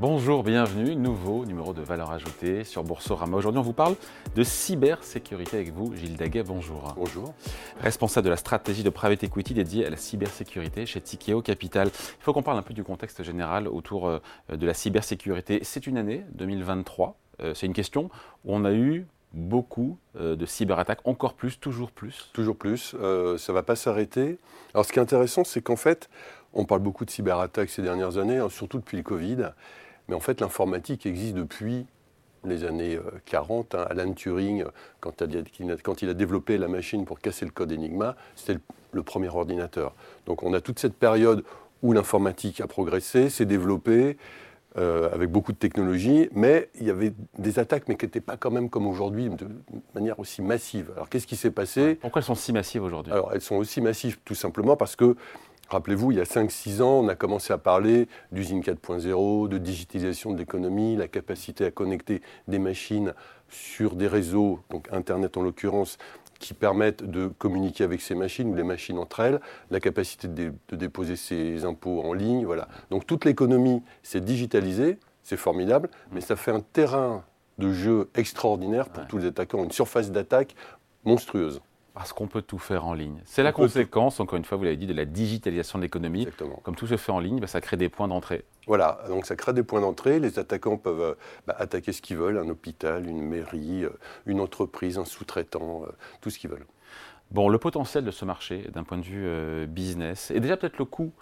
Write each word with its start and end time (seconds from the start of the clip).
Bonjour, 0.00 0.44
bienvenue, 0.44 0.94
nouveau 0.94 1.44
numéro 1.44 1.72
de 1.72 1.82
valeur 1.82 2.12
ajoutée 2.12 2.62
sur 2.62 2.84
Boursorama. 2.84 3.36
Aujourd'hui, 3.36 3.58
on 3.58 3.64
vous 3.64 3.72
parle 3.72 3.96
de 4.36 4.44
cybersécurité 4.44 5.56
avec 5.56 5.72
vous, 5.72 5.92
Gilles 5.92 6.16
Daguet, 6.16 6.44
bonjour. 6.44 6.94
Bonjour. 6.96 7.34
Responsable 7.80 8.26
de 8.26 8.30
la 8.30 8.36
stratégie 8.36 8.84
de 8.84 8.90
private 8.90 9.24
equity 9.24 9.54
dédiée 9.54 9.84
à 9.86 9.90
la 9.90 9.96
cybersécurité 9.96 10.86
chez 10.86 11.00
Tikeo 11.00 11.42
Capital. 11.42 11.88
Il 11.88 12.22
faut 12.22 12.32
qu'on 12.32 12.44
parle 12.44 12.58
un 12.58 12.62
peu 12.62 12.74
du 12.74 12.84
contexte 12.84 13.24
général 13.24 13.66
autour 13.66 14.06
euh, 14.06 14.20
de 14.48 14.64
la 14.64 14.72
cybersécurité. 14.72 15.58
C'est 15.64 15.88
une 15.88 15.98
année 15.98 16.24
2023, 16.34 17.16
euh, 17.40 17.54
c'est 17.54 17.66
une 17.66 17.72
question 17.72 18.04
où 18.44 18.54
on 18.54 18.64
a 18.64 18.72
eu 18.72 19.04
beaucoup 19.32 19.98
euh, 20.14 20.36
de 20.36 20.46
cyberattaques, 20.46 21.00
encore 21.08 21.34
plus, 21.34 21.58
toujours 21.58 21.90
plus. 21.90 22.30
Toujours 22.32 22.56
plus, 22.56 22.90
ça 22.90 22.96
ne 22.98 23.52
va 23.52 23.64
pas 23.64 23.74
s'arrêter. 23.74 24.38
Alors 24.74 24.86
ce 24.86 24.92
qui 24.92 25.00
est 25.00 25.02
intéressant, 25.02 25.42
c'est 25.42 25.60
qu'en 25.60 25.74
fait, 25.74 26.08
on 26.54 26.64
parle 26.64 26.82
beaucoup 26.82 27.04
de 27.04 27.10
cyberattaques 27.10 27.70
ces 27.70 27.82
dernières 27.82 28.16
années, 28.16 28.38
hein, 28.38 28.48
surtout 28.48 28.78
depuis 28.78 28.96
le 28.96 29.02
Covid. 29.02 29.48
Mais 30.08 30.14
en 30.14 30.20
fait, 30.20 30.40
l'informatique 30.40 31.06
existe 31.06 31.34
depuis 31.34 31.86
les 32.44 32.64
années 32.64 32.98
40. 33.26 33.74
Euh, 33.74 33.78
hein. 33.78 33.86
Alan 33.90 34.12
Turing, 34.12 34.64
quand, 35.00 35.22
il 36.02 36.08
a 36.08 36.14
développé 36.14 36.58
la 36.58 36.68
machine 36.68 37.04
pour 37.04 37.20
casser 37.20 37.44
le 37.44 37.50
code 37.50 37.72
Enigma, 37.72 38.16
c'était 38.36 38.58
le, 38.92 39.02
premier 39.02 39.28
ordinateur. 39.28 39.94
Donc 40.26 40.42
on 40.42 40.52
a 40.52 40.60
toute 40.60 40.78
cette 40.78 40.94
période 40.94 41.44
où 41.82 41.92
l'informatique 41.92 42.60
a 42.60 42.66
progressé, 42.66 43.30
s'est 43.30 43.44
développée, 43.44 44.16
euh, 44.76 45.08
avec 45.12 45.30
beaucoup 45.30 45.52
de 45.52 45.56
technologies, 45.56 46.28
mais 46.32 46.68
il 46.80 46.86
y 46.86 46.90
avait 46.90 47.12
des 47.38 47.58
attaques, 47.58 47.88
mais 47.88 47.96
qui 47.96 48.04
n'étaient 48.04 48.20
pas 48.20 48.36
quand 48.36 48.50
même 48.50 48.68
comme 48.68 48.86
aujourd'hui, 48.86 49.28
de 49.28 49.48
manière 49.94 50.18
aussi 50.18 50.42
massive. 50.42 50.90
Alors 50.94 51.08
qu'est-ce 51.08 51.26
qui 51.26 51.36
s'est 51.36 51.50
passé? 51.50 51.94
Pourquoi 51.96 52.20
elles 52.20 52.26
sont 52.26 52.34
si 52.34 52.52
massives 52.52 52.82
aujourd'hui? 52.82 53.12
Alors 53.12 53.32
elles 53.32 53.40
sont 53.40 53.56
aussi 53.56 53.80
massives 53.80 54.18
tout 54.24 54.34
simplement 54.34 54.76
parce 54.76 54.94
que 54.94 55.16
Rappelez-vous, 55.68 56.12
il 56.12 56.18
y 56.18 56.20
a 56.20 56.24
5-6 56.24 56.80
ans, 56.80 57.00
on 57.00 57.08
a 57.08 57.14
commencé 57.14 57.52
à 57.52 57.58
parler 57.58 58.08
d'usine 58.32 58.60
4.0, 58.60 59.48
de 59.48 59.58
digitalisation 59.58 60.32
de 60.32 60.38
l'économie, 60.38 60.96
la 60.96 61.08
capacité 61.08 61.66
à 61.66 61.70
connecter 61.70 62.22
des 62.48 62.58
machines 62.58 63.12
sur 63.50 63.94
des 63.94 64.06
réseaux, 64.06 64.60
donc 64.70 64.88
Internet 64.92 65.36
en 65.36 65.42
l'occurrence, 65.42 65.98
qui 66.38 66.54
permettent 66.54 67.02
de 67.02 67.26
communiquer 67.26 67.84
avec 67.84 68.00
ces 68.00 68.14
machines 68.14 68.48
ou 68.48 68.54
les 68.54 68.62
machines 68.62 68.96
entre 68.96 69.20
elles, 69.20 69.40
la 69.70 69.80
capacité 69.80 70.26
de, 70.28 70.52
déposer 70.72 71.16
ses 71.16 71.64
impôts 71.66 72.00
en 72.02 72.14
ligne. 72.14 72.46
Voilà. 72.46 72.68
Donc 72.90 73.06
toute 73.06 73.26
l'économie 73.26 73.82
s'est 74.02 74.20
digitalisée, 74.20 74.98
c'est 75.22 75.36
formidable, 75.36 75.90
mais 76.12 76.22
ça 76.22 76.36
fait 76.36 76.52
un 76.52 76.60
terrain 76.60 77.24
de 77.58 77.72
jeu 77.72 78.08
extraordinaire 78.14 78.88
pour 78.88 79.06
tous 79.06 79.18
les 79.18 79.26
attaquants, 79.26 79.64
une 79.64 79.72
surface 79.72 80.10
d'attaque 80.12 80.54
monstrueuse. 81.04 81.60
Parce 81.98 82.12
qu'on 82.12 82.28
peut 82.28 82.42
tout 82.42 82.58
faire 82.58 82.86
en 82.86 82.94
ligne. 82.94 83.20
C'est 83.24 83.42
la 83.42 83.50
conséquence, 83.50 84.20
encore 84.20 84.36
une 84.36 84.44
fois, 84.44 84.56
vous 84.56 84.62
l'avez 84.62 84.76
dit, 84.76 84.86
de 84.86 84.94
la 84.94 85.04
digitalisation 85.04 85.80
de 85.80 85.82
l'économie. 85.82 86.22
Exactement. 86.22 86.60
Comme 86.62 86.76
tout 86.76 86.86
se 86.86 86.96
fait 86.96 87.10
en 87.10 87.18
ligne, 87.18 87.40
bah, 87.40 87.48
ça 87.48 87.60
crée 87.60 87.76
des 87.76 87.88
points 87.88 88.06
d'entrée. 88.06 88.44
Voilà, 88.68 89.00
donc 89.08 89.26
ça 89.26 89.34
crée 89.34 89.52
des 89.52 89.64
points 89.64 89.80
d'entrée. 89.80 90.20
Les 90.20 90.38
attaquants 90.38 90.76
peuvent 90.76 91.00
euh, 91.00 91.14
bah, 91.48 91.56
attaquer 91.58 91.92
ce 91.92 92.00
qu'ils 92.00 92.16
veulent, 92.16 92.38
un 92.38 92.48
hôpital, 92.48 93.04
une 93.08 93.20
mairie, 93.20 93.82
euh, 93.82 93.90
une 94.26 94.38
entreprise, 94.38 94.96
un 94.96 95.04
sous-traitant, 95.04 95.82
euh, 95.82 95.92
tout 96.20 96.30
ce 96.30 96.38
qu'ils 96.38 96.50
veulent. 96.50 96.66
Bon, 97.32 97.48
le 97.48 97.58
potentiel 97.58 98.04
de 98.04 98.12
ce 98.12 98.24
marché, 98.24 98.68
d'un 98.72 98.84
point 98.84 98.98
de 98.98 99.02
vue 99.02 99.66
business, 99.66 100.30
et 100.30 100.38
déjà 100.38 100.56
peut-être 100.56 100.78
le 100.78 100.84
coût 100.84 101.12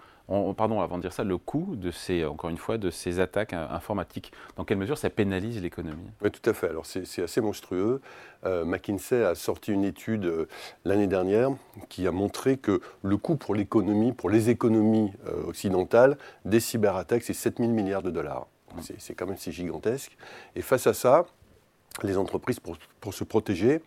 pardon, 0.57 0.81
avant 0.81 0.97
de 0.97 1.03
dire 1.03 1.13
ça, 1.13 1.25
le 1.25 1.39
coût 1.39 1.77
de 1.77 1.91
ces, 1.91 2.25
encore 2.25 2.51
une 2.51 2.57
fois, 2.57 2.79
de 2.79 2.91
ces 2.91 3.21
attaques 3.21 3.53
informatiques, 3.53 4.33
dans 4.57 4.65
quelle 4.65 4.79
mesure 4.79 4.99
ça 4.99 5.11
pénalise 5.11 5.61
l'économie? 5.63 6.11
Oui, 6.23 6.31
tout 6.31 6.49
à 6.49 6.53
fait. 6.53 6.69
Alors 6.69 6.87
c'est 6.87 7.23
assez 7.23 7.41
monstrueux. 7.41 8.01
Euh, 8.45 8.65
McKinsey 8.65 9.25
a 9.25 9.34
sorti 9.34 9.73
une 9.73 9.84
étude 9.84 10.27
euh, 10.27 10.49
l'année 10.84 11.06
dernière 11.06 11.50
qui 11.89 12.06
a 12.06 12.12
montré 12.12 12.56
que 12.56 12.81
le 13.03 13.17
coût 13.17 13.37
pour 13.37 13.55
l'économie, 13.55 14.12
pour 14.12 14.31
les 14.31 14.50
économies 14.50 15.12
euh, 15.27 15.45
occidentales, 15.45 16.19
des 16.45 16.61
cyberattaques, 16.61 17.23
c'est 17.23 17.33
7000 17.33 17.71
milliards 17.71 18.03
de 18.03 18.11
dollars. 18.11 18.47
C'est 18.99 19.15
quand 19.15 19.27
même 19.27 19.39
gigantesque. 19.39 20.17
Et 20.55 20.61
face 20.61 20.87
à 20.87 20.93
ça, 20.93 21.25
les 22.03 22.19
entreprises, 22.19 22.61
pour, 22.61 22.77
pour 23.00 23.15
se 23.15 23.25
protéger, 23.25 23.81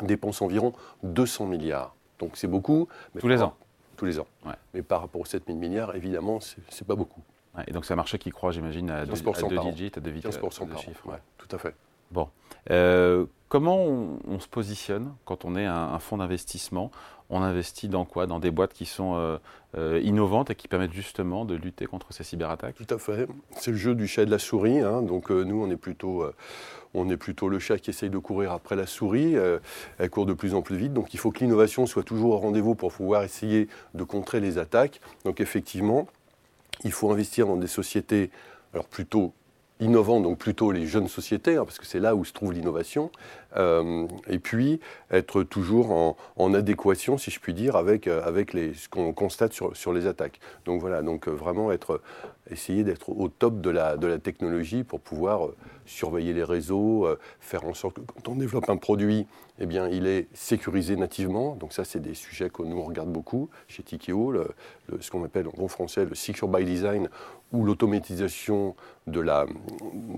dépensent 0.00 0.44
environ 0.44 0.72
200 1.04 1.46
milliards. 1.46 1.94
Donc 2.18 2.32
c'est 2.34 2.48
beaucoup. 2.48 2.88
Tous 3.20 3.28
les 3.28 3.40
ans 3.40 3.54
tous 3.96 4.04
les 4.04 4.18
ans. 4.18 4.26
Mais 4.74 4.82
par 4.82 5.00
rapport 5.00 5.20
aux 5.20 5.26
7 5.26 5.44
000 5.46 5.58
milliards, 5.58 5.94
évidemment, 5.94 6.40
ce 6.40 6.56
n'est 6.58 6.86
pas 6.86 6.94
beaucoup. 6.96 7.22
et 7.66 7.72
donc 7.72 7.84
c'est 7.84 7.92
un 7.92 7.96
marché 7.96 8.18
qui 8.18 8.30
croît, 8.30 8.52
j'imagine, 8.52 8.90
à 8.90 9.06
2 9.06 9.12
digits, 9.72 9.92
à 9.96 10.00
2 10.00 10.10
vitesses. 10.10 10.38
15% 10.38 10.68
par 10.68 10.78
chiffres. 10.78 11.06
Ouais, 11.08 11.18
tout 11.38 11.48
à 11.54 11.58
fait. 11.58 11.74
Bon. 12.10 12.28
Euh, 12.70 13.26
comment 13.52 13.84
on, 13.84 14.40
se 14.40 14.48
positionne 14.48 15.12
quand 15.26 15.44
on 15.44 15.56
est 15.56 15.66
un, 15.66 15.98
fonds 15.98 16.16
d'investissement? 16.16 16.90
On 17.28 17.42
investit 17.42 17.86
dans 17.90 18.06
quoi? 18.06 18.26
Dans 18.26 18.38
des 18.38 18.50
boîtes 18.50 18.72
qui 18.72 18.86
sont 18.86 19.14
euh, 19.14 19.36
euh, 19.76 20.00
innovantes 20.02 20.48
et 20.48 20.54
qui 20.54 20.68
permettent 20.68 20.94
justement 20.94 21.44
de 21.44 21.54
lutter 21.54 21.84
contre 21.84 22.14
ces 22.14 22.24
cyberattaques? 22.24 22.76
Tout 22.76 22.94
à 22.94 22.96
fait. 22.96 23.28
C'est 23.50 23.72
le 23.72 23.76
jeu 23.76 23.94
du 23.94 24.08
chat 24.08 24.22
et 24.22 24.24
de 24.24 24.30
la 24.30 24.38
souris. 24.38 24.80
Hein. 24.80 25.02
Donc 25.02 25.28
nous, 25.28 25.62
on 25.62 25.70
est 25.70 25.76
plutôt 25.76 27.48
le 27.50 27.58
chat 27.58 27.76
qui 27.76 27.90
essaye 27.90 28.08
de 28.08 28.16
courir 28.16 28.52
après 28.52 28.74
la 28.74 28.86
souris. 28.86 29.36
Euh, 29.36 29.58
elle 29.98 30.08
court 30.08 30.24
de 30.24 30.32
plus 30.32 30.54
en 30.54 30.62
plus 30.62 30.76
vite. 30.76 30.94
Donc 30.94 31.12
il 31.12 31.18
faut 31.18 31.30
que 31.30 31.40
l'innovation 31.40 31.84
soit 31.84 32.04
toujours 32.04 32.32
au 32.32 32.38
rendez-vous 32.38 32.74
pour 32.74 32.90
pouvoir 32.90 33.22
essayer 33.22 33.68
de 33.92 34.02
contrer 34.02 34.40
les 34.40 34.56
attaques. 34.56 34.98
Donc 35.26 35.42
effectivement, 35.42 36.08
il 36.84 36.92
faut 36.92 37.12
investir 37.12 37.46
dans 37.46 37.58
des 37.58 37.66
sociétés 37.66 38.30
alors 38.72 38.86
plutôt 38.86 39.34
innovant, 39.82 40.20
donc 40.20 40.38
plutôt 40.38 40.70
les 40.70 40.86
jeunes 40.86 41.08
sociétés, 41.08 41.56
hein, 41.56 41.64
parce 41.64 41.78
que 41.78 41.86
c'est 41.86 42.00
là 42.00 42.14
où 42.14 42.24
se 42.24 42.32
trouve 42.32 42.52
l'innovation, 42.52 43.10
euh, 43.56 44.06
et 44.28 44.38
puis 44.38 44.80
être 45.10 45.42
toujours 45.42 46.16
en, 46.36 46.54
adéquation, 46.54 47.18
si 47.18 47.30
je 47.30 47.40
puis 47.40 47.52
dire, 47.52 47.76
avec, 47.76 48.06
euh, 48.06 48.22
ce 48.74 48.88
qu'on 48.88 49.12
constate 49.12 49.52
sur, 49.52 49.92
les 49.92 50.06
attaques. 50.06 50.40
Donc 50.64 50.80
voilà, 50.80 51.02
donc 51.02 51.28
euh, 51.28 51.32
vraiment 51.32 51.72
être, 51.72 52.00
essayer 52.50 52.84
d'être 52.84 53.10
au 53.10 53.28
top 53.28 53.60
de 53.60 53.70
la 53.70 54.18
technologie 54.18 54.84
pour 54.84 55.00
pouvoir 55.00 55.48
surveiller 55.92 56.32
les 56.32 56.44
réseaux, 56.44 57.06
faire 57.40 57.64
en 57.64 57.74
sorte 57.74 57.96
que 57.96 58.00
quand 58.00 58.28
on 58.28 58.36
développe 58.36 58.68
un 58.68 58.76
produit, 58.76 59.26
eh 59.58 59.66
bien, 59.66 59.88
il 59.88 60.06
est 60.06 60.26
sécurisé 60.32 60.96
nativement. 60.96 61.54
Donc 61.56 61.72
ça, 61.72 61.84
c'est 61.84 62.00
des 62.00 62.14
sujets 62.14 62.50
que 62.50 62.62
nous 62.62 62.78
on 62.78 62.84
regarde 62.84 63.10
beaucoup 63.10 63.50
chez 63.68 63.82
Tikeo, 63.82 64.32
le, 64.32 64.48
ce 65.00 65.10
qu'on 65.10 65.24
appelle 65.24 65.46
en 65.48 65.52
bon 65.56 65.68
français 65.68 66.04
le 66.04 66.14
secure 66.14 66.48
by 66.48 66.64
design 66.64 67.08
ou 67.52 67.64
l'automatisation 67.64 68.74
de 69.06 69.20
la, 69.20 69.46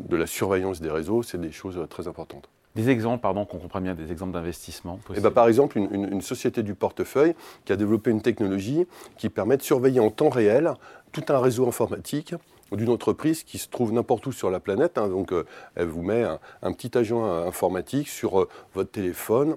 de 0.09 0.17
la 0.17 0.27
surveillance 0.27 0.81
des 0.81 0.91
réseaux, 0.91 1.23
c'est 1.23 1.41
des 1.41 1.53
choses 1.53 1.81
très 1.91 2.09
importantes. 2.09 2.49
Des 2.75 2.91
exemples, 2.91 3.23
pardon, 3.23 3.45
qu'on 3.45 3.59
comprenne 3.59 3.85
bien, 3.85 3.95
des 3.95 4.11
exemples 4.11 4.33
d'investissement 4.33 4.99
eh 5.15 5.21
ben, 5.21 5.31
Par 5.31 5.47
exemple, 5.47 5.79
une, 5.79 6.09
une, 6.13 6.21
société 6.21 6.65
du 6.65 6.75
portefeuille 6.75 7.35
qui 7.65 7.73
a 7.73 7.77
développé 7.77 8.11
une 8.11 8.21
technologie 8.21 8.87
qui 9.17 9.29
permet 9.29 9.57
de 9.57 9.63
surveiller 9.63 10.01
en 10.01 10.11
temps 10.11 10.29
réel 10.29 10.73
tout 11.13 11.25
un 11.29 11.39
réseau 11.39 11.69
informatique 11.69 12.35
d'une 12.77 12.91
entreprise 12.91 13.43
qui 13.43 13.59
se 13.59 13.69
trouve 13.69 13.93
n'importe 13.93 14.27
où 14.27 14.33
sur 14.33 14.51
la 14.51 14.61
planète. 14.61 14.99
Hein. 14.99 15.09
donc, 15.09 15.33
euh, 15.33 15.45
elle 15.75 15.89
vous 15.89 16.03
met 16.03 16.25
un, 16.63 16.73
petit 16.73 16.97
agent 16.97 17.25
informatique 17.25 18.09
sur 18.09 18.41
euh, 18.41 18.49
votre 18.75 18.91
téléphone, 18.91 19.57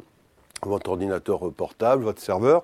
votre 0.63 0.89
ordinateur 0.89 1.51
portable, 1.51 2.03
votre 2.03 2.21
serveur, 2.21 2.63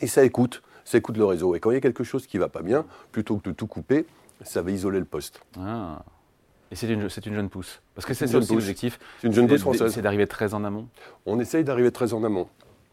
et 0.00 0.06
ça 0.06 0.24
écoute, 0.24 0.62
ça 0.84 0.98
écoute 0.98 1.16
le 1.16 1.24
réseau. 1.24 1.54
Et 1.54 1.60
quand 1.60 1.70
il 1.70 1.74
y 1.74 1.78
a 1.78 1.80
quelque 1.80 2.04
chose 2.04 2.26
qui 2.26 2.36
ne 2.36 2.42
va 2.42 2.48
pas 2.48 2.62
bien, 2.62 2.84
plutôt 3.12 3.36
que 3.36 3.48
de 3.48 3.54
tout 3.54 3.66
couper, 3.66 4.06
ça 4.42 4.62
va 4.62 4.70
isoler 4.70 4.98
le 4.98 5.04
poste. 5.04 5.40
Ah. 5.58 6.02
Et 6.70 6.76
c'est 6.76 6.88
une, 6.88 7.02
une, 7.02 7.34
jeune 7.34 7.48
pousse 7.48 7.80
Parce 7.94 8.06
que 8.06 8.12
c'est 8.12 8.26
ça 8.26 8.38
aussi 8.38 8.52
l'objectif. 8.52 8.98
C'est 9.20 9.26
une 9.26 9.32
jeune 9.32 9.48
pousse 9.48 9.62
française. 9.62 9.92
C'est 9.92 10.02
d'arriver 10.02 10.26
très 10.26 10.52
en 10.52 10.64
amont. 10.64 10.86
On 11.24 11.40
essaye 11.40 11.64
d'arriver 11.64 11.90
très 11.90 12.12
en 12.12 12.22
amont. 12.24 12.48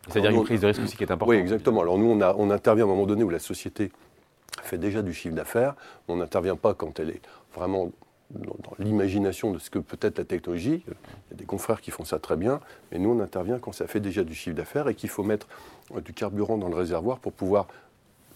C'est-à-dire 0.08 0.32
une 0.32 0.44
prise 0.44 0.62
de 0.62 0.68
risque 0.68 0.84
aussi 0.84 0.96
qui 0.96 1.04
est 1.04 1.12
importante. 1.12 1.36
Oui, 1.36 1.42
exactement. 1.42 1.82
Alors 1.82 1.98
nous, 1.98 2.06
on, 2.06 2.22
a, 2.22 2.36
on 2.38 2.52
intervient 2.52 2.86
à 2.86 2.88
un 2.88 2.92
moment 2.92 3.06
donné 3.06 3.24
où 3.24 3.30
la 3.30 3.40
société 3.40 3.92
fait 4.64 4.78
déjà 4.78 5.02
du 5.02 5.14
chiffre 5.14 5.36
d'affaires. 5.36 5.76
On 6.08 6.18
n'intervient 6.18 6.56
pas 6.56 6.74
quand 6.74 7.00
elle 7.00 7.10
est 7.10 7.22
vraiment 7.54 7.92
dans, 8.32 8.56
l'imagination 8.80 9.52
de 9.52 9.60
ce 9.60 9.70
que 9.70 9.80
peut 9.80 9.98
être 10.02 10.18
la 10.18 10.26
technologie. 10.26 10.84
Il 10.88 11.32
y 11.32 11.34
a 11.34 11.38
des 11.38 11.46
confrères 11.46 11.82
qui 11.82 11.92
font 11.92 12.06
ça 12.06 12.20
très 12.20 12.36
bien, 12.36 12.60
mais 12.92 13.00
nous, 13.00 13.10
on 13.10 13.20
intervient 13.20 13.60
quand 13.60 13.72
ça 13.72 13.88
fait 13.88 14.00
déjà 14.00 14.24
du 14.24 14.34
chiffre 14.34 14.56
d'affaires 14.56 14.88
et 14.88 14.96
qu'il 14.96 15.10
faut 15.10 15.24
mettre 15.24 15.48
euh, 15.96 16.02
du 16.02 16.14
carburant 16.14 16.58
dans 16.58 16.70
le 16.70 16.76
réservoir 16.76 17.20
pour 17.20 17.34
pouvoir 17.34 17.68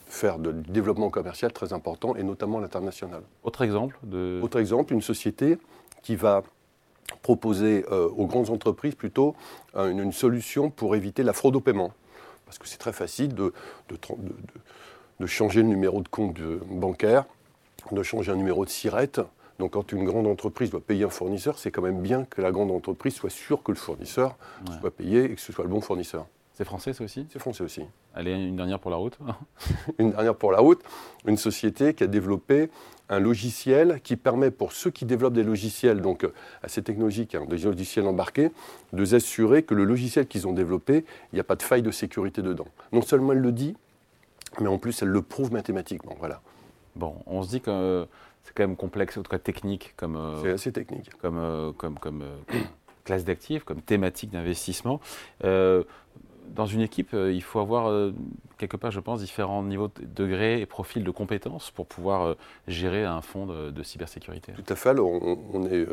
faire 0.07 0.39
du 0.39 0.71
développement 0.71 1.09
commercial 1.09 1.53
très 1.53 1.71
important, 1.71 2.15
et 2.15 2.23
notamment 2.23 2.59
l'international. 2.59 3.21
Autre 3.43 3.61
exemple 3.61 3.97
de... 4.03 4.39
Autre 4.41 4.59
exemple, 4.59 4.93
une 4.93 5.03
société 5.03 5.59
qui 6.01 6.15
va 6.15 6.43
proposer 7.21 7.85
euh, 7.91 8.09
aux 8.09 8.25
grandes 8.25 8.49
entreprises 8.49 8.95
plutôt 8.95 9.35
euh, 9.75 9.89
une, 9.91 10.11
solution 10.11 10.71
pour 10.71 10.95
éviter 10.95 11.21
la 11.21 11.33
fraude 11.33 11.55
au 11.55 11.59
paiement. 11.59 11.93
Parce 12.45 12.57
que 12.57 12.67
c'est 12.67 12.77
très 12.77 12.93
facile 12.93 13.35
de, 13.35 13.53
de, 13.89 13.95
de, 13.95 14.33
de, 15.19 15.25
changer 15.25 15.61
le 15.61 15.67
numéro 15.67 16.01
de 16.01 16.07
compte 16.07 16.39
bancaire, 16.69 17.25
de 17.91 18.03
changer 18.03 18.31
un 18.31 18.35
numéro 18.35 18.65
de 18.65 18.69
SIRET. 18.69 19.21
Donc 19.59 19.71
quand 19.71 19.91
une 19.91 20.05
grande 20.05 20.27
entreprise 20.27 20.69
doit 20.69 20.79
payer 20.79 21.03
un 21.03 21.09
fournisseur, 21.09 21.59
c'est 21.59 21.71
quand 21.71 21.81
même 21.81 22.01
bien 22.01 22.25
que 22.25 22.41
la 22.41 22.51
grande 22.51 22.71
entreprise 22.71 23.13
soit 23.13 23.29
sûre 23.29 23.61
que 23.63 23.71
le 23.71 23.77
fournisseur 23.77 24.37
soit 24.79 24.91
payé 24.91 25.25
et 25.25 25.35
que 25.35 25.41
ce 25.41 25.51
soit 25.51 25.65
le 25.65 25.69
bon 25.69 25.81
fournisseur. 25.81 26.25
C'est 26.59 26.65
français, 26.65 26.91
ça 26.91 27.05
aussi? 27.05 27.25
C'est 27.31 27.39
français 27.39 27.63
aussi. 27.63 27.83
Allez, 28.13 28.33
une 28.33 28.57
dernière 28.57 28.79
pour 28.79 28.91
la 28.91 28.97
route. 28.97 29.17
une 29.97 30.11
dernière 30.11 30.35
pour 30.35 30.51
la 30.51 30.59
route. 30.59 30.81
Une 31.25 31.37
société 31.37 31.93
qui 31.93 32.03
a 32.03 32.07
développé 32.07 32.69
un 33.07 33.19
logiciel 33.19 34.01
qui 34.03 34.17
permet 34.17 34.51
pour 34.51 34.73
ceux 34.73 34.91
qui 34.91 35.05
développent 35.05 35.35
des 35.35 35.43
logiciels, 35.43 36.01
donc 36.01 36.25
euh, 36.25 36.33
assez 36.61 36.83
technologiques, 36.83 37.33
hein, 37.33 37.45
des 37.47 37.59
logiciels 37.59 38.05
embarqués, 38.07 38.51
de 38.91 39.05
s'assurer 39.05 39.63
que 39.63 39.73
le 39.73 39.85
logiciel 39.85 40.27
qu'ils 40.27 40.49
ont 40.49 40.51
développé, 40.51 41.05
il 41.31 41.35
n'y 41.35 41.39
a 41.39 41.45
pas 41.45 41.55
de 41.55 41.63
faille 41.63 41.81
de 41.81 41.91
sécurité 41.91 42.41
dedans. 42.41 42.67
Non 42.91 43.03
seulement 43.03 43.31
elle 43.31 43.39
le 43.39 43.53
dit, 43.53 43.77
mais 44.59 44.67
en 44.67 44.77
plus 44.77 45.01
elle 45.01 45.09
le 45.09 45.21
prouve 45.21 45.51
mathématiquement. 45.51 46.15
Voilà. 46.19 46.41
Bon, 46.95 47.15
on 47.25 47.43
se 47.43 47.49
dit 47.49 47.61
que 47.61 48.07
c'est 48.43 48.53
quand 48.53 48.63
même 48.63 48.75
complexe, 48.75 49.17
en 49.17 49.23
tout 49.23 49.31
cas 49.31 49.39
technique 49.39 49.93
comme. 49.95 50.39
c'est 50.41 50.51
assez 50.51 50.71
technique. 50.71 51.09
Comme, 51.21 51.73
comme, 51.77 51.99
comme 51.99 52.23
classe 53.03 53.25
d'actifs, 53.25 53.63
comme 53.63 53.81
thématique 53.81 54.31
d'investissement 54.31 54.99
dans 56.53 56.65
une 56.65 56.81
équipe, 56.81 57.13
euh, 57.13 57.31
il 57.31 57.43
faut 57.43 57.59
avoir 57.59 57.87
euh, 57.87 58.13
quelque 58.57 58.77
part, 58.77 58.91
je 58.91 58.99
pense, 58.99 59.21
différents 59.21 59.63
niveaux 59.63 59.87
de 59.87 60.05
degrés 60.05 60.61
et 60.61 60.65
profils 60.65 61.03
de 61.03 61.11
compétences 61.11 61.71
pour 61.71 61.85
pouvoir 61.85 62.21
euh, 62.21 62.33
gérer 62.67 63.05
un 63.05 63.21
fonds 63.21 63.45
de, 63.45 63.83
cybersécurité. 63.83 64.51
Tout 64.53 64.73
à 64.73 64.75
fait. 64.75 64.97
on, 64.99 65.65
est, 65.65 65.87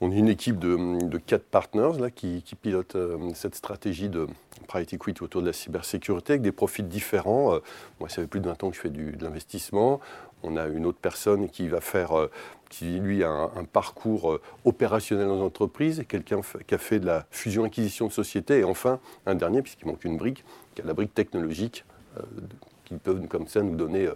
on 0.00 0.10
est 0.10 0.16
une 0.16 0.28
équipe 0.28 0.58
de, 0.58 1.18
quatre 1.18 1.44
partners 1.44 1.98
là, 2.00 2.10
qui, 2.10 2.42
qui 2.42 2.54
pilotent 2.54 2.96
cette 3.34 3.54
stratégie 3.54 4.08
de 4.08 4.26
private 4.66 4.92
equity 4.92 5.22
autour 5.22 5.40
de 5.40 5.46
la 5.46 5.52
cybersécurité 5.52 6.34
avec 6.34 6.42
des 6.42 6.52
profils 6.52 6.86
différents. 6.86 7.58
moi, 8.00 8.08
ça 8.08 8.16
fait 8.22 8.26
plus 8.26 8.40
de 8.40 8.48
20 8.48 8.64
ans 8.64 8.70
que 8.70 8.76
je 8.76 8.80
fais 8.80 8.90
du, 8.90 9.12
de 9.12 9.24
l'investissement. 9.24 10.00
On 10.42 10.56
a 10.56 10.66
une 10.66 10.86
autre 10.86 10.98
personne 11.00 11.48
qui 11.48 11.68
va 11.68 11.80
faire, 11.80 12.18
euh, 12.18 12.30
qui 12.68 12.98
lui 12.98 13.22
a 13.24 13.30
un, 13.30 13.64
parcours 13.64 14.32
euh, 14.32 14.40
opérationnel 14.64 15.28
dans 15.28 15.36
l'entreprise, 15.36 16.04
quelqu'un 16.08 16.40
qui 16.66 16.74
a 16.74 16.78
fait 16.78 17.00
de 17.00 17.06
la 17.06 17.26
fusion-acquisition 17.30 18.06
de 18.06 18.12
société, 18.12 18.60
et 18.60 18.64
enfin 18.64 19.00
un 19.26 19.34
dernier, 19.34 19.62
puisqu'il 19.62 19.86
manque 19.86 20.04
une 20.04 20.16
brique, 20.16 20.44
qui 20.74 20.82
a 20.82 20.84
la 20.84 20.94
brique 20.94 21.14
technologique, 21.14 21.84
euh, 22.18 22.22
qui 22.84 22.94
peut 22.94 23.14
comme 23.28 23.46
ça 23.46 23.62
nous 23.62 23.76
donner 23.76 24.08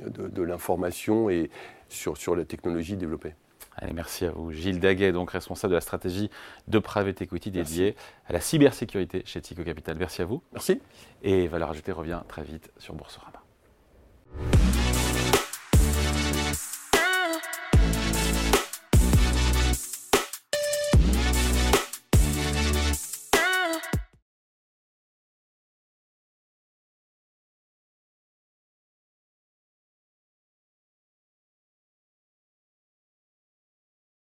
de, 0.00 0.42
l'information 0.42 1.30
et 1.30 1.50
sur, 1.88 2.16
sur 2.16 2.36
la 2.36 2.44
technologie 2.44 2.96
développée. 2.96 3.34
Allez, 3.76 3.92
merci 3.92 4.26
à 4.26 4.30
vous. 4.30 4.52
Gilles 4.52 4.80
Daguet, 4.80 5.12
donc 5.12 5.30
responsable 5.30 5.72
de 5.72 5.76
la 5.76 5.80
stratégie 5.80 6.30
de 6.68 6.78
private 6.78 7.22
equity 7.22 7.50
dédiée 7.50 7.96
à 8.26 8.32
la 8.32 8.40
cybersécurité 8.40 9.22
chez 9.24 9.40
Tico 9.40 9.62
Capital. 9.62 9.96
Merci 9.98 10.22
à 10.22 10.26
vous. 10.26 10.42
Merci. 10.52 10.80
Et 11.22 11.48
Valeur 11.48 11.70
Ajoutée 11.70 11.92
revient 11.92 12.20
très 12.28 12.42
vite 12.42 12.70
sur 12.78 12.94
Boursorama. 12.94 13.42